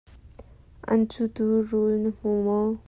[0.91, 2.69] An cutu rul na hmu maw?